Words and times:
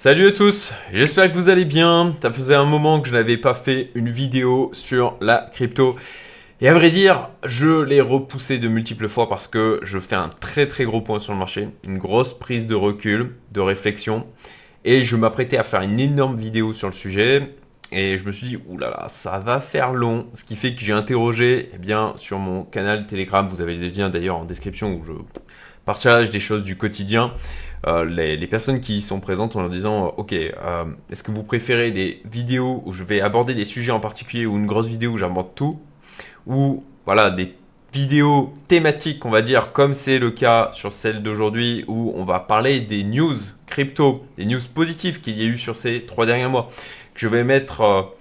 Salut 0.00 0.28
à 0.28 0.30
tous, 0.30 0.74
j'espère 0.92 1.28
que 1.28 1.34
vous 1.34 1.48
allez 1.48 1.64
bien. 1.64 2.14
Ça 2.22 2.32
faisait 2.32 2.54
un 2.54 2.66
moment 2.66 3.00
que 3.00 3.08
je 3.08 3.14
n'avais 3.14 3.36
pas 3.36 3.52
fait 3.52 3.90
une 3.96 4.10
vidéo 4.10 4.70
sur 4.72 5.16
la 5.20 5.50
crypto. 5.52 5.96
Et 6.60 6.68
à 6.68 6.72
vrai 6.72 6.88
dire, 6.88 7.30
je 7.44 7.82
l'ai 7.82 8.00
repoussé 8.00 8.58
de 8.58 8.68
multiples 8.68 9.08
fois 9.08 9.28
parce 9.28 9.48
que 9.48 9.80
je 9.82 9.98
fais 9.98 10.14
un 10.14 10.28
très 10.28 10.68
très 10.68 10.84
gros 10.84 11.00
point 11.00 11.18
sur 11.18 11.32
le 11.32 11.40
marché, 11.40 11.70
une 11.84 11.98
grosse 11.98 12.32
prise 12.32 12.68
de 12.68 12.76
recul, 12.76 13.34
de 13.50 13.60
réflexion. 13.60 14.24
Et 14.84 15.02
je 15.02 15.16
m'apprêtais 15.16 15.58
à 15.58 15.64
faire 15.64 15.82
une 15.82 15.98
énorme 15.98 16.36
vidéo 16.36 16.74
sur 16.74 16.86
le 16.86 16.94
sujet. 16.94 17.56
Et 17.90 18.18
je 18.18 18.24
me 18.24 18.30
suis 18.30 18.46
dit, 18.46 18.58
oulala, 18.68 19.06
ça 19.08 19.40
va 19.40 19.58
faire 19.58 19.92
long. 19.92 20.28
Ce 20.34 20.44
qui 20.44 20.54
fait 20.54 20.76
que 20.76 20.80
j'ai 20.80 20.92
interrogé 20.92 21.70
eh 21.74 21.78
bien, 21.78 22.12
sur 22.14 22.38
mon 22.38 22.62
canal 22.62 23.08
Telegram. 23.08 23.48
Vous 23.48 23.62
avez 23.62 23.76
des 23.76 23.90
liens 23.90 24.10
d'ailleurs 24.10 24.36
en 24.36 24.44
description 24.44 24.94
où 24.94 25.02
je 25.04 25.12
partage 25.88 26.28
des 26.28 26.38
choses 26.38 26.64
du 26.64 26.76
quotidien. 26.76 27.32
Euh, 27.86 28.04
les, 28.04 28.46
personnes 28.46 28.80
qui 28.80 29.00
sont 29.00 29.20
présentes 29.20 29.56
en 29.56 29.62
leur 29.62 29.70
disant 29.70 30.08
euh, 30.08 30.10
Ok, 30.18 30.34
euh, 30.34 30.84
est-ce 31.10 31.22
que 31.22 31.30
vous 31.30 31.42
préférez 31.42 31.92
des 31.92 32.20
vidéos 32.30 32.82
où 32.84 32.92
je 32.92 33.04
vais 33.04 33.22
aborder 33.22 33.54
des 33.54 33.64
sujets 33.64 33.92
en 33.92 33.98
particulier 33.98 34.44
ou 34.44 34.58
une 34.58 34.66
grosse 34.66 34.86
vidéo 34.86 35.12
où 35.12 35.16
j'aborde 35.16 35.54
tout 35.54 35.80
Ou 36.46 36.84
voilà, 37.06 37.30
des 37.30 37.54
vidéos 37.94 38.52
thématiques, 38.68 39.24
on 39.24 39.30
va 39.30 39.40
dire, 39.40 39.72
comme 39.72 39.94
c'est 39.94 40.18
le 40.18 40.30
cas 40.30 40.68
sur 40.74 40.92
celle 40.92 41.22
d'aujourd'hui 41.22 41.86
où 41.88 42.12
on 42.14 42.24
va 42.24 42.38
parler 42.38 42.80
des 42.80 43.02
news 43.02 43.36
crypto, 43.64 44.26
des 44.36 44.44
news 44.44 44.60
positives 44.74 45.22
qu'il 45.22 45.38
y 45.38 45.42
a 45.42 45.46
eu 45.46 45.56
sur 45.56 45.74
ces 45.74 46.02
trois 46.02 46.26
derniers 46.26 46.48
mois, 46.48 46.70
que 47.14 47.20
je 47.20 47.28
vais 47.28 47.44
mettre 47.44 48.12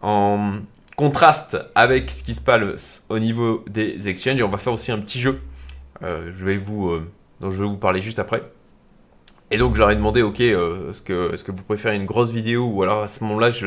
en 0.00 0.60
contraste 0.94 1.56
avec 1.74 2.12
ce 2.12 2.22
qui 2.22 2.34
se 2.34 2.40
passe 2.40 3.04
au 3.08 3.18
niveau 3.18 3.64
des 3.66 4.06
exchanges. 4.06 4.38
Et 4.38 4.44
on 4.44 4.48
va 4.48 4.58
faire 4.58 4.74
aussi 4.74 4.92
un 4.92 5.00
petit 5.00 5.18
jeu. 5.18 5.40
Je 6.02 6.44
vais 6.44 6.56
vous, 6.56 6.98
dont 7.40 7.50
je 7.50 7.62
vais 7.62 7.68
vous 7.68 7.76
parler 7.76 8.00
juste 8.00 8.18
après. 8.18 8.42
Et 9.50 9.58
donc, 9.58 9.76
je 9.76 9.82
demandé, 9.82 10.22
ok, 10.22 10.40
euh, 10.40 10.90
est-ce 10.90 11.02
que, 11.02 11.32
est 11.32 11.44
que 11.44 11.52
vous 11.52 11.62
préférez 11.62 11.94
une 11.96 12.06
grosse 12.06 12.30
vidéo 12.30 12.66
ou 12.66 12.82
alors 12.82 13.02
à 13.04 13.08
ce 13.08 13.22
moment-là, 13.24 13.50
je, 13.50 13.66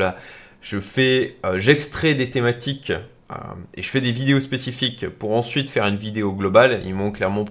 je 0.60 0.78
fais, 0.78 1.36
euh, 1.46 1.58
j'extrais 1.58 2.14
des 2.14 2.30
thématiques 2.30 2.90
euh, 2.90 3.34
et 3.74 3.80
je 3.80 3.88
fais 3.88 4.02
des 4.02 4.12
vidéos 4.12 4.40
spécifiques 4.40 5.08
pour 5.08 5.32
ensuite 5.32 5.70
faire 5.70 5.86
une 5.86 5.96
vidéo 5.96 6.32
globale. 6.32 6.82
Ils 6.84 6.94
m'ont 6.94 7.12
clairement 7.12 7.46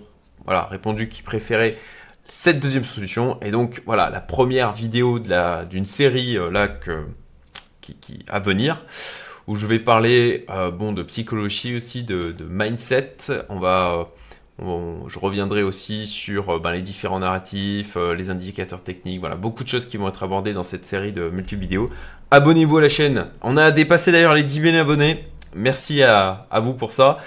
voilà, 0.46 0.66
répondu 0.66 1.10
qu'ils 1.10 1.24
préféraient 1.24 1.78
cette 2.26 2.60
deuxième 2.60 2.84
solution. 2.84 3.40
Et 3.42 3.50
donc, 3.50 3.82
voilà, 3.88 4.12
la 4.12 4.22
première 4.22 4.74
vidéo 4.74 5.18
d'une 5.18 5.86
série 5.86 6.38
là 6.52 6.68
qui, 7.82 8.24
à 8.28 8.40
venir 8.40 8.86
où 9.48 9.56
je 9.56 9.66
vais 9.66 9.80
parler 9.80 10.46
bon, 10.78 10.92
de 10.92 11.02
psychologie 11.02 11.76
aussi, 11.76 12.04
de, 12.04 12.32
de 12.32 12.46
mindset. 12.48 13.18
On 13.50 13.58
va 13.58 14.08
je 15.08 15.20
reviendrai 15.20 15.64
aussi 15.64 16.08
sur 16.08 16.50
euh, 16.50 16.60
ben, 16.60 16.72
les 16.72 16.82
différents 16.82 17.20
narratifs, 17.20 17.96
euh, 17.98 18.14
les 18.14 18.30
indicateurs 18.30 18.84
techniques, 18.84 19.20
voilà, 19.20 19.36
beaucoup 19.36 19.64
de 19.64 19.70
choses 19.70 19.86
qui 19.86 19.98
vont 19.98 20.08
être 20.08 20.24
abordées 20.24 20.54
dans 20.54 20.64
cette 20.64 20.86
série 20.86 21.12
de 21.12 21.30
multi-vidéos. 21.30 21.90
Abonnez-vous 22.32 22.78
à 22.78 22.82
la 22.82 22.90
chaîne. 22.90 23.28
On 23.42 23.58
a 23.58 23.72
dépassé 23.72 24.12
d'ailleurs 24.12 24.34
les 24.34 24.44
10 24.44 24.62
000 24.62 24.78
abonnés. 24.78 25.26
Merci 25.56 26.04
à, 26.04 26.48
vous 26.62 26.74
pour 26.74 26.92
ça. 26.92 27.18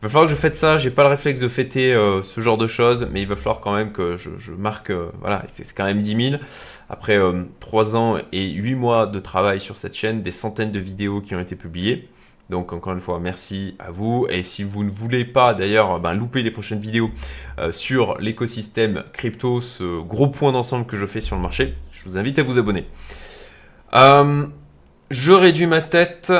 Il 0.00 0.02
va 0.02 0.08
falloir 0.08 0.26
que 0.26 0.34
je 0.34 0.36
fête 0.36 0.56
ça. 0.56 0.78
J'ai 0.78 0.90
pas 0.90 1.02
le 1.02 1.10
réflexe 1.10 1.40
de 1.40 1.48
fêter 1.48 1.92
euh, 1.92 2.22
ce 2.22 2.40
genre 2.40 2.58
de 2.58 2.66
choses, 2.66 3.08
mais 3.12 3.22
il 3.22 3.28
va 3.28 3.36
falloir 3.36 3.60
quand 3.60 3.74
même 3.74 3.92
que 3.92 4.16
je, 4.16 4.52
marque. 4.52 4.90
voilà, 5.20 5.44
c'est 5.52 5.72
quand 5.74 5.84
même 5.84 6.02
10 6.02 6.30
000. 6.30 6.42
Après 6.88 7.18
3 7.60 7.96
ans 7.96 8.16
et 8.32 8.50
8 8.50 8.74
mois 8.74 9.06
de 9.06 9.20
travail 9.20 9.60
sur 9.60 9.76
cette 9.76 9.94
chaîne, 9.94 10.22
des 10.22 10.32
centaines 10.32 10.72
de 10.72 10.80
vidéos 10.80 11.20
qui 11.20 11.34
ont 11.34 11.40
été 11.40 11.54
publiées. 11.54 12.08
Donc 12.50 12.72
encore 12.72 12.94
une 12.94 13.00
fois, 13.00 13.20
merci 13.20 13.76
à 13.78 13.90
vous. 13.90 14.26
Et 14.30 14.42
si 14.42 14.62
vous 14.62 14.84
ne 14.84 14.90
voulez 14.90 15.24
pas 15.24 15.54
d'ailleurs 15.54 16.00
ben, 16.00 16.14
louper 16.14 16.42
les 16.42 16.50
prochaines 16.50 16.80
vidéos 16.80 17.10
euh, 17.58 17.72
sur 17.72 18.18
l'écosystème 18.18 19.04
crypto, 19.12 19.60
ce 19.60 20.00
gros 20.00 20.28
point 20.28 20.52
d'ensemble 20.52 20.86
que 20.86 20.96
je 20.96 21.06
fais 21.06 21.20
sur 21.20 21.36
le 21.36 21.42
marché, 21.42 21.74
je 21.92 22.04
vous 22.04 22.16
invite 22.16 22.38
à 22.38 22.42
vous 22.42 22.58
abonner. 22.58 22.86
Euh, 23.94 24.46
je 25.10 25.32
réduis 25.32 25.66
ma 25.66 25.82
tête 25.82 26.32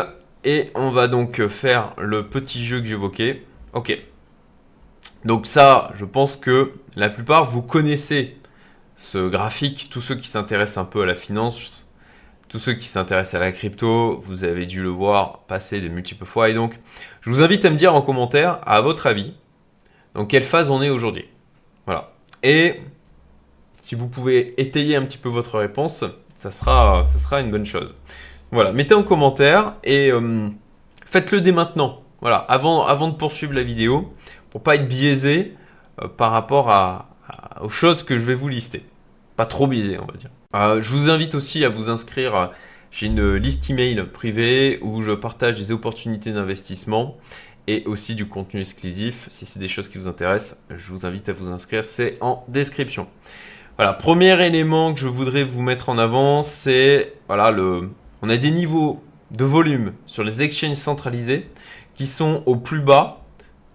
et 0.44 0.70
on 0.74 0.90
va 0.90 1.08
donc 1.08 1.46
faire 1.48 1.92
le 1.98 2.26
petit 2.26 2.64
jeu 2.64 2.80
que 2.80 2.86
j'évoquais. 2.86 3.44
Ok. 3.74 3.98
Donc 5.24 5.46
ça, 5.46 5.90
je 5.94 6.04
pense 6.04 6.36
que 6.36 6.72
la 6.96 7.08
plupart, 7.08 7.44
vous 7.50 7.62
connaissez 7.62 8.36
ce 8.96 9.28
graphique. 9.28 9.88
Tous 9.90 10.00
ceux 10.00 10.14
qui 10.14 10.28
s'intéressent 10.28 10.78
un 10.78 10.84
peu 10.84 11.02
à 11.02 11.06
la 11.06 11.14
finance, 11.14 11.87
tous 12.48 12.58
ceux 12.58 12.72
qui 12.72 12.86
s'intéressent 12.86 13.34
à 13.34 13.44
la 13.44 13.52
crypto, 13.52 14.18
vous 14.24 14.44
avez 14.44 14.66
dû 14.66 14.82
le 14.82 14.88
voir 14.88 15.40
passer 15.48 15.80
de 15.80 15.88
multiples 15.88 16.24
fois. 16.24 16.48
Et 16.48 16.54
donc, 16.54 16.78
je 17.20 17.30
vous 17.30 17.42
invite 17.42 17.64
à 17.64 17.70
me 17.70 17.76
dire 17.76 17.94
en 17.94 18.00
commentaire, 18.00 18.60
à 18.66 18.80
votre 18.80 19.06
avis, 19.06 19.34
dans 20.14 20.24
quelle 20.24 20.44
phase 20.44 20.70
on 20.70 20.82
est 20.82 20.90
aujourd'hui. 20.90 21.26
Voilà. 21.84 22.12
Et 22.42 22.80
si 23.82 23.94
vous 23.94 24.08
pouvez 24.08 24.60
étayer 24.60 24.96
un 24.96 25.02
petit 25.02 25.18
peu 25.18 25.28
votre 25.28 25.58
réponse, 25.58 26.04
ça 26.36 26.50
sera, 26.50 27.40
une 27.40 27.50
bonne 27.50 27.66
chose. 27.66 27.94
Voilà, 28.50 28.72
mettez 28.72 28.94
en 28.94 29.02
commentaire 29.02 29.74
et 29.84 30.10
euh, 30.10 30.48
faites-le 31.04 31.40
dès 31.40 31.52
maintenant. 31.52 32.02
Voilà, 32.20 32.36
avant, 32.36 33.08
de 33.08 33.14
poursuivre 33.14 33.52
la 33.52 33.62
vidéo, 33.62 34.12
pour 34.50 34.62
pas 34.62 34.76
être 34.76 34.88
biaisé 34.88 35.54
euh, 36.02 36.08
par 36.08 36.32
rapport 36.32 37.06
aux 37.60 37.68
choses 37.68 38.02
que 38.02 38.18
je 38.18 38.24
vais 38.24 38.34
vous 38.34 38.48
lister. 38.48 38.84
Pas 39.38 39.46
trop 39.46 39.68
biaisé, 39.68 40.00
on 40.00 40.04
va 40.04 40.14
dire. 40.14 40.30
Euh, 40.56 40.82
je 40.82 40.90
vous 40.90 41.08
invite 41.10 41.36
aussi 41.36 41.64
à 41.64 41.68
vous 41.68 41.90
inscrire. 41.90 42.50
J'ai 42.90 43.06
une 43.06 43.36
liste 43.36 43.70
email 43.70 44.02
privée 44.12 44.80
où 44.82 45.00
je 45.00 45.12
partage 45.12 45.54
des 45.54 45.70
opportunités 45.70 46.32
d'investissement 46.32 47.16
et 47.68 47.84
aussi 47.86 48.16
du 48.16 48.26
contenu 48.26 48.62
exclusif. 48.62 49.28
Si 49.30 49.46
c'est 49.46 49.60
des 49.60 49.68
choses 49.68 49.88
qui 49.88 49.96
vous 49.96 50.08
intéressent, 50.08 50.60
je 50.76 50.90
vous 50.90 51.06
invite 51.06 51.28
à 51.28 51.32
vous 51.32 51.50
inscrire. 51.50 51.84
C'est 51.84 52.18
en 52.20 52.44
description. 52.48 53.06
Voilà, 53.76 53.92
premier 53.92 54.44
élément 54.44 54.92
que 54.92 54.98
je 54.98 55.06
voudrais 55.06 55.44
vous 55.44 55.62
mettre 55.62 55.88
en 55.88 55.98
avant, 55.98 56.42
c'est 56.42 57.12
voilà 57.28 57.52
le. 57.52 57.90
On 58.22 58.30
a 58.30 58.38
des 58.38 58.50
niveaux 58.50 59.00
de 59.30 59.44
volume 59.44 59.92
sur 60.06 60.24
les 60.24 60.42
exchanges 60.42 60.78
centralisés 60.78 61.48
qui 61.94 62.08
sont 62.08 62.42
au 62.46 62.56
plus 62.56 62.80
bas 62.80 63.22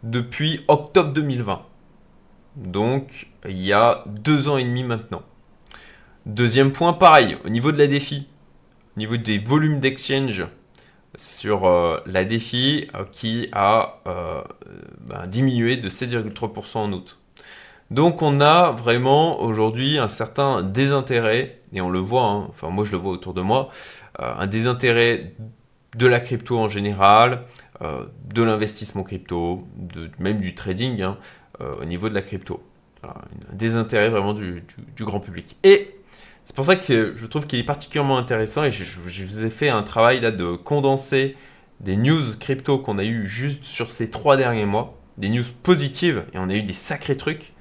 depuis 0.03 0.66
octobre 0.68 1.13
2020. 1.13 1.62
Donc 2.57 3.28
il 3.47 3.62
y 3.62 3.72
a 3.72 4.03
deux 4.07 4.50
ans 4.50 4.57
et 4.57 4.66
demi 4.66 4.84
maintenant. 4.84 5.23
Deuxième 6.25 6.72
point, 6.72 6.94
pareil, 6.94 7.38
au 7.44 7.50
niveau 7.50 7.73
de 7.73 7.78
la 7.78 7.88
défi, 7.88 8.29
au 8.95 9.00
niveau 9.00 9.17
des 9.17 9.39
volumes 9.39 9.81
d'exchange 9.81 10.45
sur 11.17 11.66
euh, 11.66 12.00
la 12.06 12.23
défi 12.23 12.88
euh, 12.95 13.03
qui 13.11 13.50
a 13.51 14.00
euh, 14.07 14.41
ben, 15.01 15.28
diminué 15.28 15.75
de 15.75 15.89
7,3% 15.89 16.78
en 16.78 16.94
août. 16.94 17.19
Donc 17.91 18.22
on 18.22 18.39
a 18.39 18.72
vraiment 18.72 19.41
aujourd'hui 19.41 19.97
un 19.97 20.07
certain 20.07 20.63
désintérêt, 20.63 21.59
et 21.73 21.81
on 21.81 21.89
le 21.89 22.00
voit, 22.00 22.23
hein, 22.23 22.47
enfin 22.50 22.69
moi 22.69 22.85
je 22.85 22.94
le 22.94 23.00
vois 23.00 23.11
autour 23.11 23.34
de 23.34 23.41
moi, 23.41 23.69
un 24.17 24.47
désintérêt 24.47 25.34
de 25.97 26.07
la 26.07 26.22
crypto 26.22 26.57
en 26.57 26.69
général, 26.69 27.44
de 27.81 28.44
l'investissement 28.44 29.03
crypto, 29.03 29.61
même 30.19 30.40
du 30.40 30.55
trading 30.55 31.01
hein, 31.01 31.17
au 31.59 31.85
niveau 31.85 32.09
de 32.09 32.13
la 32.13 32.22
crypto. 32.22 32.63
un 33.03 33.13
désintérêt 33.51 34.09
vraiment 34.09 34.34
du, 34.34 34.63
du 34.95 35.03
grand 35.03 35.19
public. 35.19 35.57
Et 35.63 35.94
c'est 36.45 36.55
pour 36.55 36.65
ça 36.65 36.75
que 36.75 37.13
je 37.15 37.25
trouve 37.25 37.47
qu'il 37.47 37.59
est 37.59 37.63
particulièrement 37.63 38.17
intéressant 38.17 38.63
et 38.63 38.71
je, 38.71 38.99
vous 38.99 39.45
ai 39.45 39.49
fait 39.49 39.69
un 39.69 39.83
travail 39.83 40.19
là 40.19 40.31
de 40.31 40.55
condenser 40.55 41.35
des 41.79 41.95
news 41.95 42.23
crypto 42.39 42.77
qu'on 42.77 42.97
a 42.97 43.03
eu 43.03 43.25
juste 43.25 43.63
sur 43.65 43.91
ces 43.91 44.09
trois 44.09 44.37
derniers 44.37 44.65
mois, 44.65 44.97
des 45.17 45.29
news 45.29 45.43
positives 45.63 46.23
et 46.33 46.37
on 46.37 46.49
a 46.49 46.53
eu 46.53 46.63
des 46.63 46.73
sacrés 46.73 47.17
trucs, 47.17 47.53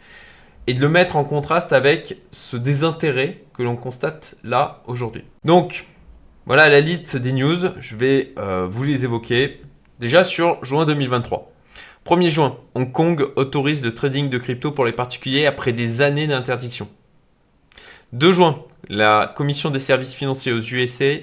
et 0.66 0.75
de 0.75 0.81
le 0.81 0.88
mettre 0.88 1.16
en 1.16 1.25
contraste 1.25 1.72
avec 1.72 2.19
ce 2.31 2.56
désintérêt 2.56 3.43
que 3.54 3.62
l'on 3.62 3.76
constate 3.76 4.37
là 4.44 4.82
aujourd'hui. 4.87 5.25
Donc 5.44 5.87
voilà 6.47 6.69
la 6.69 6.81
liste 6.81 7.16
des 7.16 7.32
news, 7.32 7.70
je 7.78 7.97
vais 7.97 8.32
euh, 8.38 8.66
vous 8.69 8.84
les 8.84 9.04
évoquer. 9.04 9.60
Déjà 10.00 10.25
sur 10.25 10.64
juin 10.64 10.84
2023. 10.84 11.53
1er 12.04 12.28
juin, 12.31 12.59
Hong 12.75 12.91
Kong 12.91 13.28
autorise 13.37 13.84
le 13.84 13.94
trading 13.94 14.28
de 14.28 14.38
crypto 14.38 14.72
pour 14.72 14.84
les 14.84 14.93
particuliers 14.93 15.47
après 15.47 15.72
des 15.72 16.00
années 16.00 16.26
d'interdiction. 16.26 16.88
2 18.12 18.33
juin, 18.33 18.62
la 18.89 19.33
Commission 19.37 19.71
des 19.71 19.78
services 19.78 20.12
financiers 20.12 20.53
aux 20.53 20.61
USA 20.61 21.14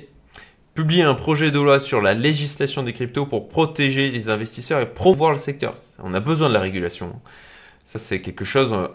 publie 0.73 1.03
un 1.03 1.13
projet 1.13 1.51
de 1.51 1.59
loi 1.59 1.79
sur 1.79 2.01
la 2.01 2.13
législation 2.13 2.81
des 2.81 2.93
cryptos 2.93 3.27
pour 3.27 3.47
protéger 3.47 4.09
les 4.09 4.29
investisseurs 4.29 4.79
et 4.79 4.87
promouvoir 4.87 5.31
le 5.31 5.37
secteur. 5.37 5.75
On 6.01 6.13
a 6.15 6.19
besoin 6.19 6.49
de 6.49 6.53
la 6.53 6.59
régulation. 6.59 7.21
Ça, 7.85 7.99
c'est 7.99 8.21
quelque 8.21 8.45
chose, 8.45 8.73
euh, 8.73 8.87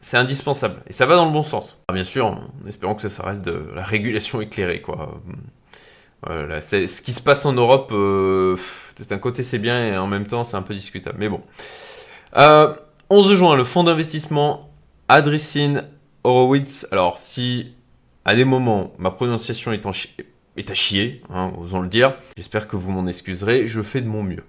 c'est 0.00 0.16
indispensable. 0.16 0.82
Et 0.88 0.92
ça 0.92 1.06
va 1.06 1.14
dans 1.14 1.26
le 1.26 1.30
bon 1.30 1.44
sens. 1.44 1.80
bien 1.92 2.04
sûr, 2.04 2.26
en 2.26 2.50
espérant 2.66 2.96
que 2.96 3.08
ça, 3.08 3.22
reste 3.22 3.44
de 3.44 3.70
la 3.74 3.84
régulation 3.84 4.40
éclairée. 4.40 4.80
Quoi. 4.80 5.20
Voilà, 6.26 6.60
ce 6.60 7.02
qui 7.02 7.12
se 7.12 7.20
passe 7.20 7.44
en 7.46 7.52
Europe, 7.52 7.90
euh, 7.92 8.56
d'un 9.08 9.18
côté 9.18 9.42
c'est 9.42 9.58
bien 9.58 9.86
et 9.86 9.96
en 9.98 10.06
même 10.06 10.26
temps 10.26 10.42
c'est 10.42 10.56
un 10.56 10.62
peu 10.62 10.74
discutable. 10.74 11.18
Mais 11.18 11.28
bon. 11.28 11.42
11 12.34 13.30
euh, 13.30 13.34
juin, 13.36 13.54
le 13.56 13.64
fonds 13.64 13.84
d'investissement 13.84 14.70
Adricine 15.08 15.84
Horowitz, 16.24 16.86
alors 16.90 17.18
si 17.18 17.74
à 18.24 18.34
des 18.34 18.46
moments 18.46 18.92
ma 18.98 19.10
prononciation 19.10 19.72
est, 19.72 19.86
à 19.86 20.74
chier, 20.74 21.22
hein, 21.28 21.52
osons 21.58 21.80
le 21.80 21.88
dire, 21.88 22.16
j'espère 22.36 22.66
que 22.66 22.76
vous 22.76 22.90
m'en 22.90 23.06
excuserez, 23.06 23.66
je 23.66 23.82
fais 23.82 24.00
de 24.00 24.08
mon 24.08 24.22
mieux. 24.22 24.44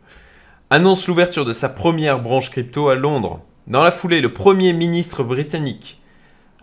Annonce 0.69 1.07
l'ouverture 1.07 1.45
de 1.45 1.53
sa 1.53 1.67
première 1.67 2.21
branche 2.21 2.49
crypto 2.49 2.87
à 2.87 2.95
Londres. 2.95 3.41
Dans 3.67 3.83
la 3.83 3.91
foulée, 3.91 4.21
le 4.21 4.31
premier 4.31 4.71
ministre 4.71 5.23
britannique 5.23 6.01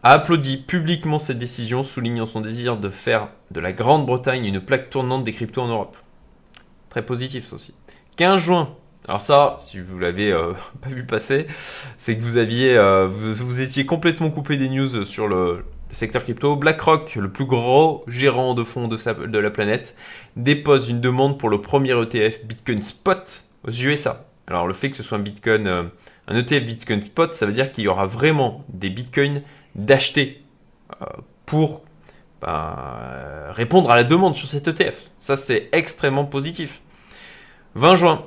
a 0.02 0.12
applaudi 0.12 0.56
publiquement 0.56 1.18
cette 1.18 1.38
décision, 1.38 1.82
soulignant 1.82 2.26
son 2.26 2.40
désir 2.40 2.78
de 2.78 2.88
faire 2.88 3.28
de 3.50 3.60
la 3.60 3.72
Grande-Bretagne 3.72 4.46
une 4.46 4.60
plaque 4.60 4.90
tournante 4.90 5.24
des 5.24 5.32
cryptos 5.32 5.62
en 5.62 5.68
Europe. 5.68 5.96
Très 6.88 7.04
positif 7.04 7.46
ça 7.46 7.54
aussi. 7.54 7.74
15 8.16 8.40
juin. 8.40 8.76
Alors 9.08 9.20
ça, 9.20 9.56
si 9.60 9.80
vous 9.80 9.98
l'avez 9.98 10.32
euh, 10.32 10.52
pas 10.80 10.88
vu 10.88 11.04
passer, 11.04 11.46
c'est 11.96 12.16
que 12.16 12.22
vous 12.22 12.36
aviez, 12.36 12.76
euh, 12.76 13.08
étiez 13.60 13.84
complètement 13.84 14.30
coupé 14.30 14.56
des 14.56 14.68
news 14.68 15.04
sur 15.04 15.26
le, 15.26 15.64
secteur 15.90 16.22
crypto. 16.22 16.56
BlackRock, 16.56 17.16
le 17.16 17.30
plus 17.30 17.44
gros 17.44 18.04
gérant 18.06 18.54
de 18.54 18.64
fonds 18.64 18.88
de, 18.88 19.26
de 19.26 19.38
la 19.38 19.50
planète, 19.50 19.96
dépose 20.36 20.88
une 20.88 21.00
demande 21.00 21.38
pour 21.38 21.50
le 21.50 21.60
premier 21.60 21.92
ETF 22.00 22.44
Bitcoin 22.44 22.82
Spot 22.82 23.44
aux 23.66 23.70
USA. 23.70 24.24
Alors 24.46 24.66
le 24.66 24.74
fait 24.74 24.90
que 24.90 24.96
ce 24.96 25.02
soit 25.02 25.18
un 25.18 25.22
Bitcoin, 25.22 25.66
euh, 25.66 25.82
un 26.28 26.36
ETF 26.36 26.64
Bitcoin 26.64 27.02
Spot, 27.02 27.34
ça 27.34 27.46
veut 27.46 27.52
dire 27.52 27.72
qu'il 27.72 27.84
y 27.84 27.88
aura 27.88 28.06
vraiment 28.06 28.64
des 28.68 28.90
Bitcoins 28.90 29.42
d'acheter 29.74 30.42
pour 31.46 31.82
bah, 32.40 33.48
répondre 33.50 33.90
à 33.90 33.96
la 33.96 34.04
demande 34.04 34.34
sur 34.34 34.48
cet 34.48 34.68
ETF. 34.68 35.10
Ça 35.16 35.36
c'est 35.36 35.68
extrêmement 35.72 36.24
positif. 36.24 36.82
20 37.74 37.96
juin. 37.96 38.24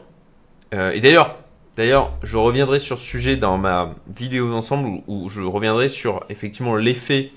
Euh, 0.73 0.91
et 0.91 1.00
d'ailleurs, 1.00 1.38
d'ailleurs, 1.77 2.12
je 2.23 2.38
reviendrai 2.38 2.79
sur 2.79 2.97
ce 2.97 3.06
sujet 3.06 3.38
dans 3.38 3.57
ma 3.57 3.95
vidéo 4.15 4.50
d'ensemble 4.50 5.01
où, 5.07 5.29
je 5.29 5.41
reviendrai 5.41 5.89
sur 5.89 6.25
effectivement 6.29 6.75
l'effet 6.75 7.31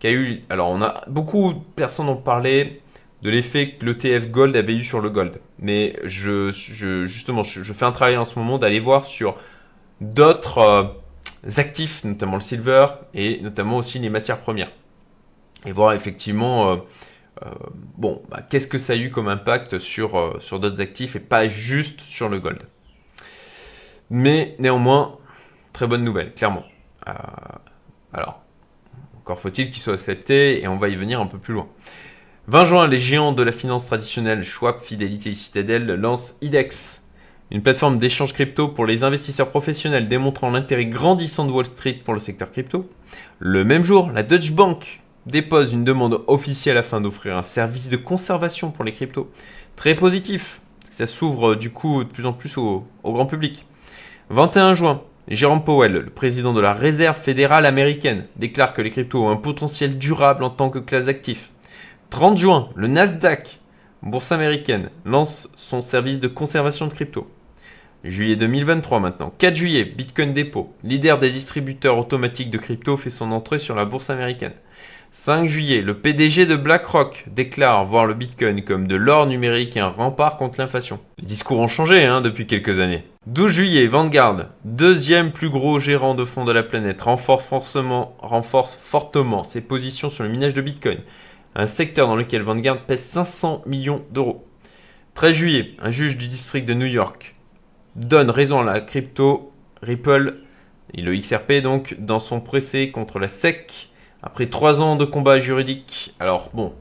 qu'a 0.00 0.12
eu. 0.12 0.42
Alors, 0.50 0.70
on 0.70 0.80
a 0.82 1.04
beaucoup 1.08 1.52
de 1.52 1.58
personnes 1.76 2.08
ont 2.08 2.16
parlé 2.16 2.80
de 3.22 3.30
l'effet 3.30 3.72
que 3.72 3.84
l'ETF 3.84 4.30
Gold 4.30 4.56
avait 4.56 4.74
eu 4.74 4.84
sur 4.84 5.00
le 5.00 5.10
Gold. 5.10 5.40
Mais 5.58 5.96
je, 6.04 6.50
justement, 7.04 7.42
je, 7.42 7.72
fais 7.72 7.84
un 7.84 7.92
travail 7.92 8.16
en 8.16 8.24
ce 8.24 8.38
moment 8.38 8.58
d'aller 8.58 8.78
voir 8.78 9.04
sur 9.04 9.36
d'autres 10.00 10.58
euh, 10.58 10.84
actifs, 11.56 12.04
notamment 12.04 12.36
le 12.36 12.40
silver 12.40 12.86
et 13.14 13.40
notamment 13.40 13.78
aussi 13.78 13.98
les 13.98 14.10
matières 14.10 14.40
premières. 14.40 14.70
Et 15.66 15.72
voir 15.72 15.94
effectivement. 15.94 16.72
Euh, 16.72 16.76
bon, 17.96 18.22
bah, 18.30 18.42
qu'est-ce 18.48 18.66
que 18.66 18.78
ça 18.78 18.94
a 18.94 18.96
eu 18.96 19.10
comme 19.10 19.28
impact 19.28 19.78
sur, 19.78 20.18
euh, 20.18 20.36
sur 20.40 20.60
d'autres 20.60 20.80
actifs 20.80 21.16
et 21.16 21.20
pas 21.20 21.48
juste 21.48 22.00
sur 22.00 22.28
le 22.28 22.40
gold? 22.40 22.62
Mais 24.10 24.56
néanmoins, 24.58 25.18
très 25.72 25.86
bonne 25.86 26.04
nouvelle, 26.04 26.34
clairement. 26.34 26.64
Euh, 27.06 27.12
alors, 28.12 28.40
encore 29.18 29.40
faut-il 29.40 29.70
qu'il 29.70 29.82
soit 29.82 29.94
accepté 29.94 30.62
et 30.62 30.68
on 30.68 30.76
va 30.76 30.88
y 30.88 30.94
venir 30.94 31.20
un 31.20 31.26
peu 31.26 31.38
plus 31.38 31.54
loin. 31.54 31.68
20 32.46 32.64
juin, 32.64 32.88
les 32.88 32.96
géants 32.96 33.32
de 33.32 33.42
la 33.42 33.52
finance 33.52 33.86
traditionnelle 33.86 34.42
Schwab, 34.42 34.80
Fidelity 34.80 35.30
et 35.30 35.34
Citadel 35.34 35.86
lancent 35.86 36.38
IDEX, 36.40 37.04
une 37.50 37.62
plateforme 37.62 37.98
d'échange 37.98 38.32
crypto 38.32 38.68
pour 38.68 38.86
les 38.86 39.04
investisseurs 39.04 39.50
professionnels 39.50 40.08
démontrant 40.08 40.50
l'intérêt 40.50 40.86
grandissant 40.86 41.44
de 41.44 41.52
Wall 41.52 41.66
Street 41.66 42.00
pour 42.04 42.14
le 42.14 42.20
secteur 42.20 42.50
crypto. 42.50 42.88
Le 43.38 43.64
même 43.64 43.84
jour, 43.84 44.10
la 44.12 44.22
Deutsche 44.22 44.52
Bank 44.52 45.00
dépose 45.28 45.72
une 45.72 45.84
demande 45.84 46.22
officielle 46.26 46.76
afin 46.78 47.00
d'offrir 47.00 47.36
un 47.36 47.42
service 47.42 47.88
de 47.88 47.96
conservation 47.96 48.70
pour 48.70 48.84
les 48.84 48.92
cryptos. 48.92 49.30
Très 49.76 49.94
positif, 49.94 50.60
ça 50.90 51.06
s'ouvre 51.06 51.52
euh, 51.52 51.56
du 51.56 51.70
coup 51.70 52.02
de 52.02 52.08
plus 52.08 52.26
en 52.26 52.32
plus 52.32 52.56
au, 52.56 52.84
grand 53.04 53.26
public. 53.26 53.66
21 54.30 54.74
juin, 54.74 55.02
Jérôme 55.28 55.62
Powell, 55.62 55.92
le 55.92 56.10
président 56.10 56.52
de 56.52 56.60
la 56.60 56.74
Réserve 56.74 57.18
fédérale 57.18 57.66
américaine, 57.66 58.26
déclare 58.36 58.74
que 58.74 58.82
les 58.82 58.90
cryptos 58.90 59.22
ont 59.22 59.30
un 59.30 59.36
potentiel 59.36 59.98
durable 59.98 60.42
en 60.42 60.50
tant 60.50 60.70
que 60.70 60.78
classe 60.78 61.04
d'actifs. 61.04 61.50
30 62.10 62.38
juin, 62.38 62.70
le 62.74 62.88
Nasdaq, 62.88 63.60
bourse 64.02 64.32
américaine, 64.32 64.90
lance 65.04 65.48
son 65.56 65.82
service 65.82 66.20
de 66.20 66.28
conservation 66.28 66.86
de 66.86 66.94
crypto. 66.94 67.26
Juillet 68.04 68.36
2023 68.36 69.00
maintenant. 69.00 69.32
4 69.38 69.54
juillet, 69.54 69.84
Bitcoin 69.84 70.32
Depot, 70.32 70.72
leader 70.84 71.18
des 71.18 71.30
distributeurs 71.30 71.98
automatiques 71.98 72.50
de 72.50 72.58
crypto, 72.58 72.96
fait 72.96 73.10
son 73.10 73.32
entrée 73.32 73.58
sur 73.58 73.74
la 73.74 73.84
bourse 73.84 74.08
américaine. 74.08 74.54
5 75.20 75.48
juillet, 75.48 75.82
le 75.82 75.94
PDG 75.94 76.46
de 76.46 76.54
BlackRock 76.54 77.24
déclare 77.26 77.84
voir 77.84 78.06
le 78.06 78.14
Bitcoin 78.14 78.62
comme 78.62 78.86
de 78.86 78.94
l'or 78.94 79.26
numérique 79.26 79.76
et 79.76 79.80
un 79.80 79.88
rempart 79.88 80.36
contre 80.36 80.60
l'inflation. 80.60 81.00
Les 81.18 81.26
discours 81.26 81.58
ont 81.58 81.66
changé 81.66 82.04
hein, 82.04 82.20
depuis 82.20 82.46
quelques 82.46 82.78
années. 82.78 83.02
12 83.26 83.50
juillet, 83.50 83.88
Vanguard, 83.88 84.46
deuxième 84.64 85.32
plus 85.32 85.50
gros 85.50 85.80
gérant 85.80 86.14
de 86.14 86.24
fonds 86.24 86.44
de 86.44 86.52
la 86.52 86.62
planète, 86.62 87.02
renforce, 87.02 88.76
fortement 88.80 89.42
ses 89.42 89.60
positions 89.60 90.08
sur 90.08 90.22
le 90.22 90.30
minage 90.30 90.54
de 90.54 90.62
Bitcoin, 90.62 90.98
un 91.56 91.66
secteur 91.66 92.06
dans 92.06 92.16
lequel 92.16 92.42
Vanguard 92.42 92.82
pèse 92.82 93.02
500 93.02 93.64
millions 93.66 94.04
d'euros. 94.12 94.46
13 95.14 95.34
juillet, 95.34 95.72
un 95.82 95.90
juge 95.90 96.16
du 96.16 96.28
district 96.28 96.64
de 96.64 96.74
New 96.74 96.86
York 96.86 97.34
donne 97.96 98.30
raison 98.30 98.60
à 98.60 98.64
la 98.64 98.80
crypto 98.80 99.50
Ripple, 99.82 100.34
et 100.94 101.02
le 101.02 101.16
XRP 101.16 101.54
donc, 101.60 101.96
dans 101.98 102.20
son 102.20 102.40
procès 102.40 102.90
contre 102.90 103.18
la 103.18 103.26
SEC 103.26 103.88
après 104.22 104.46
trois 104.46 104.80
ans 104.80 104.96
de 104.96 105.04
combat 105.04 105.40
juridique, 105.40 106.14
alors 106.18 106.50
bon, 106.52 106.74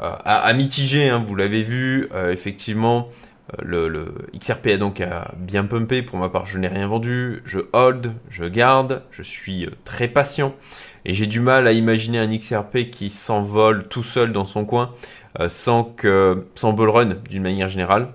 euh, 0.00 0.12
à, 0.24 0.52
mitiger, 0.52 1.08
hein, 1.08 1.24
vous 1.26 1.34
l'avez 1.34 1.62
vu, 1.62 2.08
euh, 2.12 2.30
effectivement, 2.30 3.06
euh, 3.58 3.62
le, 3.88 4.14
XRP 4.38 4.66
a 4.68 4.76
donc 4.76 5.02
bien 5.36 5.64
pumpé. 5.64 6.02
Pour 6.02 6.18
ma 6.18 6.28
part, 6.28 6.44
je 6.44 6.58
n'ai 6.58 6.68
rien 6.68 6.86
vendu. 6.86 7.42
Je 7.46 7.60
hold, 7.72 8.12
je 8.28 8.44
garde, 8.44 9.02
je 9.10 9.22
suis 9.22 9.68
très 9.84 10.08
patient. 10.08 10.54
Et 11.06 11.14
j'ai 11.14 11.26
du 11.26 11.40
mal 11.40 11.66
à 11.66 11.72
imaginer 11.72 12.18
un 12.18 12.36
XRP 12.36 12.90
qui 12.90 13.10
s'envole 13.10 13.88
tout 13.88 14.02
seul 14.02 14.32
dans 14.32 14.44
son 14.44 14.64
coin 14.64 14.94
sans, 15.48 15.84
que, 15.84 16.46
sans 16.54 16.72
bull 16.72 16.90
run 16.90 17.16
d'une 17.28 17.42
manière 17.42 17.68
générale. 17.68 18.08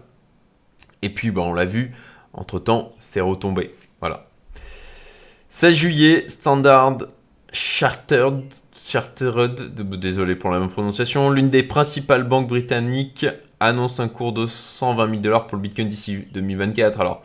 Et 1.02 1.10
puis, 1.10 1.32
bon, 1.32 1.50
on 1.50 1.54
l'a 1.54 1.66
vu, 1.66 1.96
entre-temps, 2.34 2.94
c'est 3.00 3.22
retombé. 3.22 3.74
Voilà. 4.02 4.28
16 5.50 5.76
juillet, 5.76 6.26
Standard 6.28 6.98
Chartered, 7.52 8.44
Chartered, 8.74 9.74
désolé 10.00 10.36
pour 10.36 10.52
la 10.52 10.60
même 10.60 10.70
prononciation, 10.70 11.30
l'une 11.30 11.50
des 11.50 11.64
principales 11.64 12.24
banques 12.24 12.48
britanniques 12.48 13.26
annonce 13.60 14.00
un 14.00 14.08
cours 14.08 14.34
de 14.34 14.48
120 14.48 15.10
000 15.10 15.22
dollars 15.22 15.48
pour 15.48 15.58
le 15.58 15.62
Bitcoin 15.62 15.88
d'ici 15.88 16.26
2024. 16.34 17.00
Alors, 17.00 17.24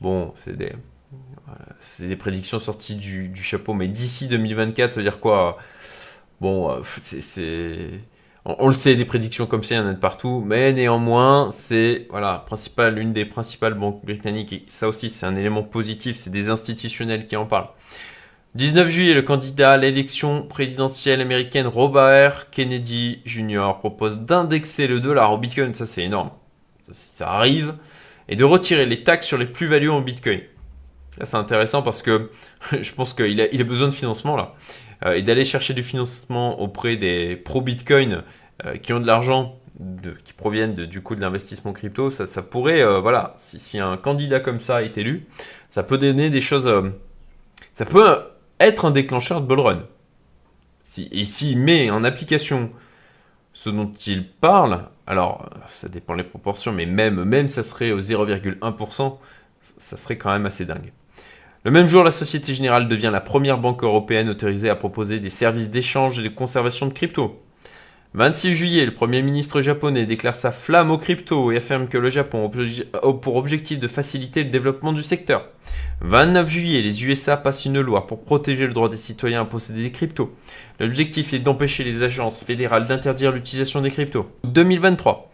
bon, 0.00 0.34
c'est 0.44 0.56
des, 2.06 2.16
prédictions 2.16 2.58
sorties 2.58 2.96
du, 2.96 3.34
chapeau, 3.36 3.72
mais 3.72 3.88
d'ici 3.88 4.28
2024, 4.28 4.92
ça 4.92 4.96
veut 5.00 5.04
dire 5.04 5.20
quoi? 5.20 5.58
Bon, 6.40 6.70
euh. 6.70 7.98
On, 8.44 8.68
le 8.68 8.72
sait, 8.72 8.96
des 8.96 9.04
prédictions 9.04 9.46
comme 9.46 9.62
ça, 9.62 9.74
il 9.74 9.78
y 9.78 9.80
en 9.80 9.88
a 9.88 9.92
de 9.92 9.98
partout, 9.98 10.42
mais 10.46 10.72
néanmoins, 10.72 11.50
c'est 11.50 12.06
voilà, 12.08 12.44
principal, 12.46 12.98
une 12.98 13.12
des 13.12 13.26
principales 13.26 13.74
banques 13.74 14.02
britanniques, 14.04 14.52
et 14.54 14.64
ça 14.68 14.88
aussi, 14.88 15.10
c'est 15.10 15.26
un 15.26 15.36
élément 15.36 15.62
positif, 15.62 16.16
c'est 16.16 16.30
des 16.30 16.48
institutionnels 16.48 17.26
qui 17.26 17.36
en 17.36 17.44
parlent. 17.44 17.68
19 18.54 18.88
juillet, 18.88 19.14
le 19.14 19.20
candidat 19.22 19.72
à 19.72 19.76
l'élection 19.76 20.42
présidentielle 20.42 21.20
américaine 21.20 21.66
Robert 21.66 22.48
Kennedy 22.50 23.20
Jr. 23.26 23.74
propose 23.78 24.18
d'indexer 24.18 24.86
le 24.86 25.00
dollar 25.00 25.32
au 25.32 25.38
Bitcoin, 25.38 25.74
ça 25.74 25.86
c'est 25.86 26.02
énorme, 26.02 26.30
ça, 26.90 27.28
arrive, 27.28 27.74
et 28.26 28.36
de 28.36 28.44
retirer 28.44 28.86
les 28.86 29.04
taxes 29.04 29.26
sur 29.26 29.36
les 29.36 29.44
plus-values 29.44 29.90
en 29.90 30.00
Bitcoin. 30.00 30.40
Ça 31.18 31.26
c'est 31.26 31.36
intéressant 31.36 31.82
parce 31.82 32.00
que 32.00 32.30
je 32.80 32.90
pense 32.92 33.12
qu'il 33.12 33.38
a, 33.40 33.64
besoin 33.64 33.88
de 33.88 33.94
financement 33.94 34.34
là, 34.34 34.54
euh, 35.04 35.12
et 35.12 35.22
d'aller 35.22 35.44
chercher 35.44 35.74
du 35.74 35.82
financement 35.82 36.58
auprès 36.58 36.96
des 36.96 37.36
pro-Bitcoin 37.36 38.22
euh, 38.64 38.76
qui 38.78 38.94
ont 38.94 39.00
de 39.00 39.06
l'argent 39.06 39.56
qui 40.24 40.32
proviennent 40.32 40.74
du 40.74 41.02
coup 41.02 41.14
de 41.14 41.20
l'investissement 41.20 41.72
crypto, 41.72 42.10
ça, 42.10 42.26
ça 42.26 42.42
pourrait, 42.42 42.82
euh, 42.82 42.98
voilà, 42.98 43.34
si, 43.36 43.78
un 43.78 43.96
candidat 43.96 44.40
comme 44.40 44.58
ça 44.58 44.82
est 44.82 44.96
élu, 44.98 45.26
ça 45.70 45.84
peut 45.84 45.98
donner 45.98 46.30
des 46.30 46.40
choses, 46.40 46.68
ça 47.74 47.84
peut 47.84 48.18
être 48.60 48.84
un 48.84 48.90
déclencheur 48.90 49.40
de 49.40 49.46
bull 49.46 49.60
run. 49.60 49.82
Si, 50.82 51.08
et 51.12 51.24
s'il 51.24 51.58
met 51.58 51.90
en 51.90 52.04
application 52.04 52.70
ce 53.52 53.70
dont 53.70 53.92
il 54.06 54.26
parle, 54.26 54.84
alors 55.06 55.50
ça 55.68 55.88
dépend 55.88 56.16
des 56.16 56.22
proportions, 56.22 56.72
mais 56.72 56.86
même, 56.86 57.24
même 57.24 57.48
ça 57.48 57.62
serait 57.62 57.92
au 57.92 58.00
0,1%, 58.00 59.18
ça 59.60 59.96
serait 59.96 60.16
quand 60.16 60.32
même 60.32 60.46
assez 60.46 60.64
dingue. 60.64 60.92
Le 61.64 61.70
même 61.70 61.88
jour, 61.88 62.04
la 62.04 62.12
Société 62.12 62.54
Générale 62.54 62.88
devient 62.88 63.10
la 63.12 63.20
première 63.20 63.58
banque 63.58 63.82
européenne 63.82 64.28
autorisée 64.28 64.70
à 64.70 64.76
proposer 64.76 65.18
des 65.18 65.30
services 65.30 65.70
d'échange 65.70 66.18
et 66.18 66.22
de 66.22 66.28
conservation 66.28 66.86
de 66.86 66.92
crypto. 66.92 67.42
26 68.14 68.54
juillet, 68.54 68.86
le 68.86 68.94
Premier 68.94 69.20
ministre 69.20 69.60
japonais 69.60 70.06
déclare 70.06 70.34
sa 70.34 70.50
flamme 70.50 70.90
aux 70.90 70.96
crypto 70.96 71.52
et 71.52 71.58
affirme 71.58 71.88
que 71.88 71.98
le 71.98 72.08
Japon 72.08 72.50
a 72.50 73.12
pour 73.12 73.36
objectif 73.36 73.78
de 73.78 73.86
faciliter 73.86 74.44
le 74.44 74.50
développement 74.50 74.94
du 74.94 75.02
secteur. 75.02 75.46
29 76.00 76.48
juillet, 76.48 76.80
les 76.80 77.04
USA 77.04 77.36
passent 77.36 77.66
une 77.66 77.80
loi 77.82 78.06
pour 78.06 78.24
protéger 78.24 78.66
le 78.66 78.72
droit 78.72 78.88
des 78.88 78.96
citoyens 78.96 79.42
à 79.42 79.44
posséder 79.44 79.82
des 79.82 79.92
cryptos. 79.92 80.34
L'objectif 80.80 81.34
est 81.34 81.38
d'empêcher 81.38 81.84
les 81.84 82.02
agences 82.02 82.40
fédérales 82.40 82.86
d'interdire 82.86 83.30
l'utilisation 83.30 83.82
des 83.82 83.90
cryptos. 83.90 84.26
2023, 84.44 85.30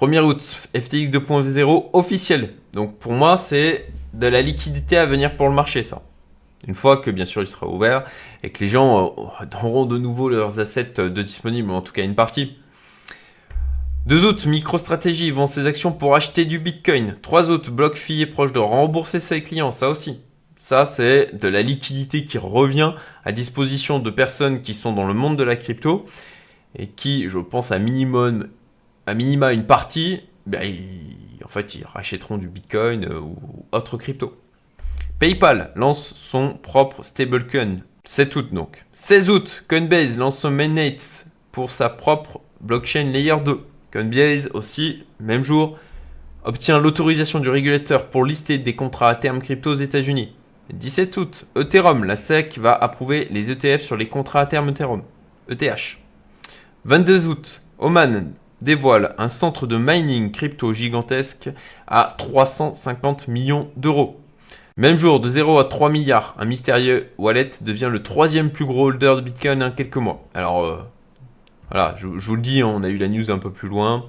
1er 0.00 0.20
août, 0.20 0.40
FTX 0.76 1.10
2.0 1.10 1.86
officiel. 1.94 2.50
Donc 2.74 2.96
pour 2.98 3.12
moi, 3.12 3.36
c'est 3.36 3.86
de 4.14 4.28
la 4.28 4.40
liquidité 4.40 4.98
à 4.98 5.04
venir 5.04 5.36
pour 5.36 5.48
le 5.48 5.54
marché, 5.54 5.82
ça. 5.82 6.02
Une 6.66 6.74
fois 6.74 6.96
que 6.96 7.10
bien 7.10 7.24
sûr 7.24 7.42
il 7.42 7.46
sera 7.46 7.68
ouvert 7.68 8.04
et 8.42 8.50
que 8.50 8.64
les 8.64 8.68
gens 8.68 9.14
euh, 9.18 9.44
auront 9.62 9.86
de 9.86 9.98
nouveau 9.98 10.28
leurs 10.28 10.60
assets 10.60 10.94
de 10.98 11.22
disponibles, 11.22 11.70
en 11.70 11.82
tout 11.82 11.92
cas 11.92 12.02
une 12.02 12.14
partie. 12.14 12.56
2 14.06 14.24
août, 14.24 14.46
MicroStrategy 14.46 15.30
vend 15.30 15.46
ses 15.46 15.66
actions 15.66 15.92
pour 15.92 16.14
acheter 16.14 16.46
du 16.46 16.58
Bitcoin. 16.58 17.16
3 17.20 17.50
août, 17.50 17.68
BlockFi 17.68 18.22
est 18.22 18.26
proche 18.26 18.52
de 18.52 18.58
rembourser 18.58 19.20
ses 19.20 19.42
clients, 19.42 19.70
ça 19.70 19.90
aussi. 19.90 20.20
Ça, 20.56 20.86
c'est 20.86 21.38
de 21.38 21.46
la 21.46 21.60
liquidité 21.60 22.24
qui 22.24 22.38
revient 22.38 22.94
à 23.24 23.32
disposition 23.32 23.98
de 23.98 24.10
personnes 24.10 24.62
qui 24.62 24.72
sont 24.72 24.92
dans 24.92 25.06
le 25.06 25.14
monde 25.14 25.36
de 25.36 25.44
la 25.44 25.56
crypto 25.56 26.06
et 26.76 26.88
qui, 26.88 27.28
je 27.28 27.38
pense, 27.38 27.70
à 27.70 27.78
minimum, 27.78 28.48
à 29.06 29.14
minima 29.14 29.52
une 29.52 29.66
partie, 29.66 30.20
ben, 30.46 30.74
en 31.44 31.48
fait, 31.48 31.74
ils 31.74 31.84
rachèteront 31.84 32.38
du 32.38 32.48
Bitcoin 32.48 33.04
euh, 33.04 33.20
ou 33.20 33.36
autre 33.72 33.98
crypto. 33.98 34.36
PayPal 35.18 35.72
lance 35.74 36.14
son 36.14 36.54
propre 36.54 37.02
stablecoin. 37.02 37.78
7 38.04 38.36
août 38.36 38.48
donc. 38.52 38.84
16 38.94 39.30
août, 39.30 39.64
Coinbase 39.68 40.16
lance 40.16 40.38
son 40.38 40.52
mainnet 40.52 40.96
pour 41.50 41.70
sa 41.70 41.88
propre 41.88 42.40
blockchain 42.60 43.02
Layer 43.02 43.34
2. 43.44 43.60
Coinbase 43.92 44.48
aussi, 44.54 45.02
même 45.18 45.42
jour, 45.42 45.76
obtient 46.44 46.78
l'autorisation 46.78 47.40
du 47.40 47.48
régulateur 47.48 48.06
pour 48.06 48.24
lister 48.24 48.58
des 48.58 48.76
contrats 48.76 49.08
à 49.08 49.16
terme 49.16 49.40
crypto 49.40 49.72
aux 49.72 49.74
États-Unis. 49.74 50.34
17 50.72 51.16
août, 51.16 51.46
Ethereum, 51.56 52.04
la 52.04 52.14
SEC 52.14 52.56
va 52.58 52.72
approuver 52.72 53.26
les 53.32 53.50
ETF 53.50 53.82
sur 53.82 53.96
les 53.96 54.06
contrats 54.06 54.42
à 54.42 54.46
terme 54.46 54.68
Ethereum, 54.68 55.02
ETH. 55.48 55.98
22 56.84 57.26
août, 57.26 57.62
Oman 57.80 58.34
dévoile 58.62 59.16
un 59.18 59.28
centre 59.28 59.66
de 59.66 59.78
mining 59.78 60.30
crypto 60.30 60.72
gigantesque 60.72 61.50
à 61.88 62.14
350 62.16 63.26
millions 63.26 63.70
d'euros. 63.76 64.20
Même 64.78 64.96
jour, 64.96 65.18
de 65.18 65.28
0 65.28 65.58
à 65.58 65.64
3 65.64 65.90
milliards, 65.90 66.36
un 66.38 66.44
mystérieux 66.44 67.08
wallet 67.18 67.50
devient 67.62 67.88
le 67.90 68.00
troisième 68.00 68.50
plus 68.50 68.64
gros 68.64 68.86
holder 68.86 69.14
de 69.16 69.22
Bitcoin 69.22 69.60
en 69.60 69.72
quelques 69.72 69.96
mois. 69.96 70.24
Alors, 70.34 70.64
euh, 70.64 70.78
voilà, 71.72 71.96
je, 71.98 72.06
vous 72.06 72.36
le 72.36 72.40
dis, 72.40 72.62
on 72.62 72.84
a 72.84 72.88
eu 72.88 72.96
la 72.96 73.08
news 73.08 73.32
un 73.32 73.38
peu 73.38 73.50
plus 73.50 73.68
loin. 73.68 74.06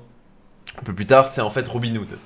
Un 0.79 0.83
peu 0.83 0.93
plus 0.93 1.07
tard, 1.07 1.27
c'est 1.27 1.41
en 1.41 1.49
fait 1.49 1.67
Robinhood. 1.67 2.19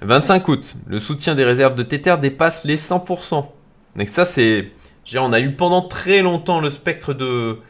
25 0.00 0.48
août, 0.48 0.74
le 0.88 0.98
soutien 0.98 1.36
des 1.36 1.44
réserves 1.44 1.76
de 1.76 1.84
Tether 1.84 2.16
dépasse 2.20 2.64
les 2.64 2.76
100%. 2.76 3.46
Donc 3.94 4.08
ça, 4.08 4.24
c'est... 4.24 4.72
On 5.16 5.32
a 5.32 5.38
eu 5.38 5.52
pendant 5.52 5.82
très 5.82 6.22
longtemps 6.22 6.60
le 6.60 6.70
spectre 6.70 7.14
de, 7.14 7.60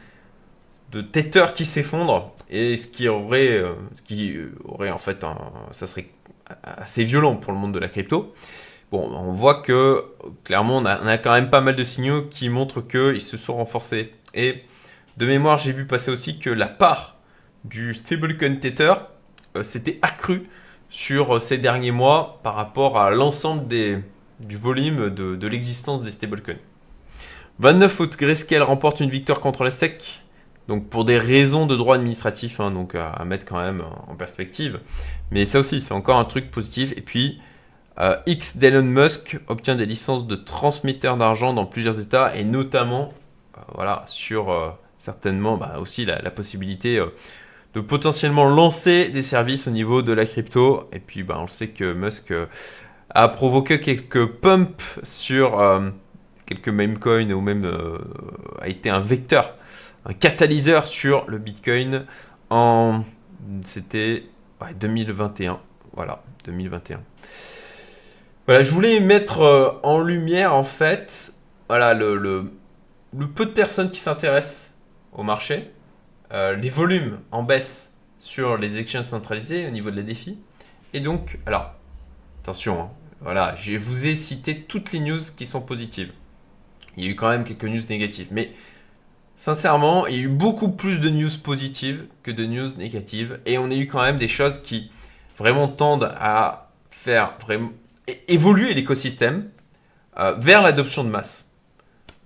de 0.93 1.03
Tether 1.03 1.49
qui 1.55 1.67
s'effondre. 1.67 2.33
Et 2.49 2.79
ce 2.79 2.89
qui 2.89 3.07
aurait, 3.07 3.59
euh, 3.59 3.75
ce 3.97 4.03
qui 4.03 4.35
aurait 4.65 4.91
en 4.91 4.99
fait, 4.99 5.25
un, 5.25 5.37
ça 5.73 5.87
serait 5.87 6.09
assez 6.63 7.05
violent 7.05 7.37
pour 7.37 7.53
le 7.53 7.59
monde 7.59 7.75
de 7.75 7.79
la 7.79 7.89
crypto. 7.89 8.33
Bon, 8.95 9.11
on 9.13 9.33
voit 9.33 9.61
que 9.61 10.05
clairement, 10.45 10.77
on 10.77 10.85
a, 10.85 11.19
quand 11.19 11.33
même 11.33 11.51
pas 11.51 11.61
mal 11.61 11.75
de 11.75 11.83
signaux 11.83 12.23
qui 12.31 12.49
montrent 12.49 12.81
qu'ils 12.81 13.23
se 13.23 13.37
sont 13.37 13.57
renforcés. 13.57 14.13
Et 14.35 14.63
de 15.17 15.27
mémoire, 15.27 15.59
j'ai 15.59 15.73
vu 15.73 15.85
passer 15.85 16.13
aussi 16.13 16.39
que 16.39 16.49
la 16.49 16.69
part 16.69 17.17
du 17.65 17.93
stablecoin 17.93 18.55
Tether 18.55 18.95
euh, 19.57 19.65
s'était 19.65 19.99
accrue 20.03 20.49
sur 20.91 21.43
ces 21.43 21.59
derniers 21.59 21.91
mois 21.91 22.39
par 22.45 22.55
rapport 22.55 22.97
à 22.97 23.11
l'ensemble 23.11 23.67
du 23.67 24.57
volume 24.57 25.11
de, 25.11 25.47
l'existence 25.49 26.05
des 26.05 26.13
stablecoins. 26.13 26.61
29 27.59 27.99
août, 27.99 28.17
Grayscale 28.17 28.63
remporte 28.63 29.01
une 29.01 29.11
victoire 29.11 29.41
contre 29.41 29.65
la 29.65 29.73
SEC. 29.73 30.23
Donc 30.69 30.89
pour 30.89 31.05
des 31.05 31.19
raisons 31.19 31.67
de 31.67 31.75
droit 31.75 31.97
administratif, 31.97 32.61
hein, 32.61 32.71
donc 32.71 32.95
à, 32.95 33.25
mettre 33.25 33.45
quand 33.45 33.61
même 33.61 33.83
en 34.07 34.15
perspective. 34.15 34.79
Mais 35.33 35.47
ça 35.47 35.59
aussi, 35.59 35.81
c'est 35.81 35.95
encore 35.95 36.21
un 36.21 36.25
truc 36.27 36.53
positif. 36.53 36.93
Et 36.97 37.01
puis, 37.01 37.41
euh, 38.01 38.17
X 38.27 38.57
d'Elon 38.57 38.83
Musk 38.83 39.39
obtient 39.49 39.77
des 39.77 39.87
licences 39.87 40.27
de 40.27 40.37
transmetteurs 40.37 41.17
d'argent 41.17 41.53
dans 41.53 41.67
plusieurs 41.67 42.01
États, 42.01 42.37
et 42.37 42.45
notamment, 42.45 43.13
euh, 43.57 43.61
voilà, 43.75 44.05
sur 44.07 44.51
euh, 44.51 44.71
certainement 44.99 45.57
bah, 45.57 45.77
aussi 45.81 46.05
la, 46.05 46.31
possibilité 46.31 47.03
de 47.75 47.81
potentiellement 47.81 48.49
lancer 48.49 49.09
des 49.09 49.23
services 49.23 49.69
au 49.69 49.71
niveau 49.71 50.03
de 50.03 50.13
la 50.13 50.27
crypto. 50.27 50.89
Et 50.93 50.99
puis, 50.99 51.23
bah, 51.23 51.39
on 51.41 51.47
sait 51.47 51.69
que 51.69 51.93
Musk 51.93 52.33
a 53.11 53.29
provoqué 53.29 53.81
quelques 53.81 54.27
pumps 54.27 54.99
sur 55.03 55.63
quelques 56.47 56.69
meme 56.69 56.99
coins 56.99 57.31
ou 57.31 57.41
même 57.41 57.71
a 58.61 58.69
été 58.69 58.91
un 58.91 59.01
vecteur 59.01 59.55
un 60.07 60.13
catalyseur 60.13 60.87
sur 60.87 61.25
le 61.29 61.39
Bitcoin 61.39 62.05
en 62.51 63.05
c'était 63.63 64.25
2021. 64.79 65.61
Voilà, 65.95 66.23
2021. 66.45 67.01
Voilà, 68.47 68.63
je 68.63 68.71
voulais 68.71 69.01
mettre 69.01 69.41
euh, 69.41 69.71
en 69.83 70.01
lumière 70.01 70.55
en 70.55 70.65
fait, 70.65 71.33
voilà 71.69 71.95
le, 71.95 72.53
peu 73.35 73.47
de 73.47 73.51
personnes 73.51 73.91
qui 73.91 74.01
s'intéressent 74.01 74.75
au 75.13 75.23
marché, 75.23 75.71
euh, 76.33 76.55
les 76.55 76.69
volumes 76.69 77.21
en 77.33 77.43
baisse 77.43 77.95
sur 78.19 78.57
les 78.57 78.79
exchanges 78.79 79.07
centralisés 79.07 79.67
au 79.67 79.71
niveau 79.71 79.91
de 79.91 79.97
la 79.97 80.03
défis. 80.03 80.39
Et 80.93 81.01
donc, 81.01 81.39
alors, 81.47 81.73
attention, 82.43 82.83
hein, 82.83 82.91
voilà, 83.21 83.55
je 83.55 83.77
vous 83.77 84.07
ai 84.07 84.15
cité 84.15 84.61
toutes 84.61 84.93
les 84.93 85.01
news 85.01 85.21
qui 85.37 85.47
sont 85.47 85.61
positives. 85.61 86.13
Il 86.97 87.05
y 87.05 87.09
a 87.09 87.11
eu 87.11 87.17
quand 87.17 87.31
même 87.31 87.45
quelques 87.45 87.65
news 87.65 87.83
négatives, 87.89 88.29
mais 88.31 88.53
Sincèrement, 89.37 90.07
il 90.07 90.15
y 90.15 90.19
a 90.19 90.23
eu 90.23 90.29
beaucoup 90.29 90.71
plus 90.71 91.01
de 91.01 91.11
news 91.11 91.31
positives 91.43 92.07
que 92.23 92.31
de 92.31 92.47
news 92.47 92.69
négatives. 92.79 93.41
Et 93.47 93.59
on 93.59 93.71
a 93.71 93.75
eu 93.75 93.87
quand 93.87 94.03
même 94.03 94.17
des 94.17 94.29
choses 94.29 94.59
qui 94.59 94.91
vraiment 95.37 95.69
tendent 95.69 96.15
à 96.19 96.71
faire 96.91 97.35
vraiment 97.41 97.73
évoluer 98.29 98.75
l'écosystème 98.75 99.49
euh, 100.19 100.35
vers 100.39 100.63
l'adoption 100.63 101.05
de 101.05 101.09
masse, 101.09 101.49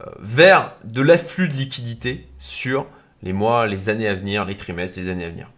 euh, 0.00 0.04
vers 0.18 0.74
de 0.84 1.02
l'afflux 1.02 1.48
de 1.48 1.54
liquidités 1.54 2.26
sur 2.38 2.86
les 3.22 3.32
mois, 3.32 3.66
les 3.66 3.88
années 3.88 4.08
à 4.08 4.14
venir, 4.14 4.44
les 4.44 4.56
trimestres, 4.56 4.98
les 4.98 5.08
années 5.08 5.24
à 5.24 5.30
venir. 5.30 5.50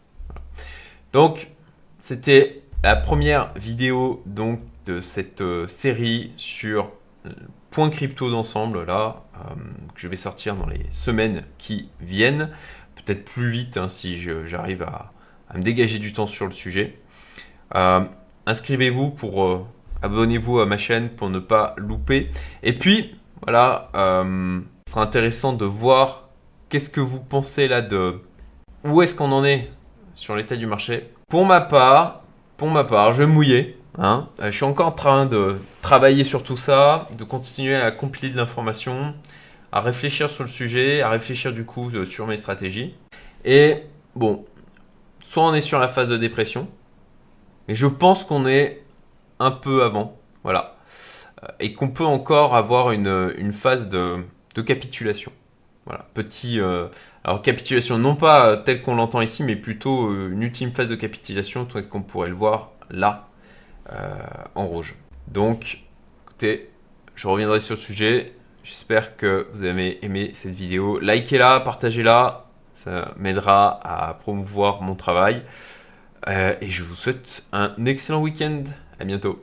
Donc, 1.13 1.51
c'était 1.99 2.63
la 2.83 2.97
première 2.97 3.53
vidéo 3.55 4.23
donc 4.27 4.61
de 4.87 5.01
cette 5.01 5.41
euh, 5.41 5.67
série 5.69 6.33
sur 6.37 6.91
point 7.71 7.91
crypto 7.91 8.31
d'ensemble 8.31 8.85
là 8.85 9.23
que 9.95 10.01
je 10.01 10.09
vais 10.09 10.17
sortir 10.17 10.57
dans 10.57 10.67
les 10.67 10.85
semaines 10.91 11.45
qui 11.59 11.89
viennent, 12.01 12.51
peut-être 12.97 13.25
plus 13.25 13.51
vite 13.51 13.77
hein, 13.77 13.89
si 13.89 14.21
j'arrive 14.21 14.83
à, 14.83 15.11
me 15.55 15.63
dégager 15.63 15.99
du 15.99 16.13
temps 16.13 16.27
sur 16.27 16.47
le 16.47 16.53
sujet. 16.53 16.99
Inscrivez-vous 18.47 19.11
pour 19.11 19.67
abonnez-vous 20.03 20.61
à 20.61 20.67
ma 20.67 20.79
chaîne 20.79 21.11
pour 21.11 21.31
ne 21.31 21.39
pas 21.39 21.75
louper. 21.77 22.31
Et 22.63 22.73
puis 22.73 23.17
voilà, 23.45 23.89
ce 23.95 24.93
sera 24.93 25.03
intéressant 25.03 25.53
de 25.53 25.65
voir 25.65 26.29
qu'est-ce 26.69 26.91
que 26.91 27.01
vous 27.01 27.21
pensez 27.21 27.69
là 27.69 27.83
de 27.83 28.21
où 28.85 29.03
est-ce 29.03 29.15
qu'on 29.15 29.33
en 29.33 29.45
est 29.45 29.71
sur 30.15 30.37
l'état 30.37 30.57
du 30.57 30.67
marché. 30.67 31.11
Pour 31.29 31.47
ma 31.47 31.61
part, 31.61 32.23
pour 32.57 32.71
ma 32.71 32.85
part, 32.85 33.13
je 33.13 33.25
vais 33.25 33.27
mouiller. 33.27 33.77
Hein. 33.99 34.29
je 34.41 34.51
suis 34.51 34.65
encore 34.65 34.87
en 34.87 34.93
train 34.93 35.27
de 35.27 35.57
travailler 35.83 36.25
sur 36.25 36.45
tout 36.45 36.57
ça, 36.57 37.07
de 37.19 37.25
continuer 37.25 37.75
à 37.75 37.91
compiler 37.91 38.31
de 38.31 38.37
l'information, 38.37 39.15
à 39.73 39.81
réfléchir 39.81 40.31
sur 40.31 40.45
le 40.45 40.49
sujet, 40.49 41.03
à 41.03 41.11
réfléchir 41.11 41.53
du 41.53 41.65
coup 41.65 41.91
euh, 41.95 42.05
sur 42.05 42.27
mes 42.27 42.37
stratégies. 42.37 42.95
Et 43.45 43.83
bon, 44.15 44.45
soit 45.25 45.45
on 45.45 45.55
est 45.55 45.61
sur 45.61 45.79
la 45.79 45.89
phase 45.89 46.09
de 46.09 46.17
dépression, 46.17 46.69
mais 47.67 47.75
je 47.75 47.87
pense 47.87 48.25
qu'on 48.25 48.47
est 48.47 48.83
un 49.41 49.51
peu 49.51 49.83
avant, 49.83 50.19
voilà, 50.45 50.77
euh, 51.43 51.49
et 51.59 51.73
qu'on 51.75 51.89
peut 51.89 52.05
encore 52.05 52.55
avoir 52.55 52.93
une, 52.93 53.53
phase 53.53 53.89
de, 53.89 54.23
capitulation. 54.65 55.33
Voilà, 55.87 56.07
petit. 56.15 56.61
Euh, 56.61 56.87
alors, 57.25 57.43
capitulation, 57.43 57.99
non 57.99 58.15
pas 58.15 58.59
telle 58.59 58.83
qu'on 58.83 58.95
l'entend 58.95 59.21
ici, 59.21 59.43
mais 59.43 59.57
plutôt 59.57 60.13
une 60.29 60.43
ultime 60.43 60.71
phase 60.71 60.89
de 60.89 60.95
capitulation, 60.95 61.65
tel 61.65 61.89
qu'on 61.89 62.03
pourrait 62.03 62.29
le 62.29 62.35
voir 62.35 62.71
là, 62.91 63.29
en 64.55 64.67
rouge. 64.67 64.97
Donc, 65.27 65.81
écoutez, 66.25 66.71
je 67.17 67.27
reviendrai 67.27 67.61
sur 67.61 67.75
le 67.75 67.81
sujet. 67.81 68.35
J'espère 68.63 69.17
que 69.17 69.49
vous 69.53 69.65
avez 69.65 70.05
aimé 70.05 70.31
cette 70.35 70.55
vidéo. 70.55 71.01
Likez-la, 71.01 71.61
partagez-la, 71.61 72.47
ça 72.75 73.13
m'aidera 73.17 73.81
à 73.83 74.15
promouvoir 74.15 74.83
mon 74.83 74.95
travail. 74.95 75.43
Euh, 76.29 76.55
et 76.61 76.71
je 76.71 76.83
vous 76.83 76.95
souhaite 76.95 77.45
un 77.53 77.75
excellent 77.85 78.21
week-end. 78.21 78.65
À 79.01 79.05
bientôt. 79.05 79.41